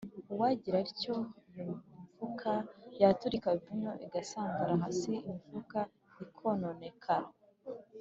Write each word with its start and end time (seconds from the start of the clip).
uwagira 0.33 0.77
atyo 0.85 1.15
iyo 1.51 1.67
mifuka 1.99 2.51
yaturika, 3.01 3.49
vino 3.63 3.91
igasandara 4.05 4.73
hasi 4.83 5.01
imifuka 5.27 5.79
ikononekara 6.23 7.27